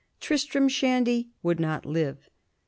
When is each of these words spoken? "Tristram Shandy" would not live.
"Tristram 0.19 0.67
Shandy" 0.67 1.29
would 1.43 1.59
not 1.59 1.85
live. 1.85 2.27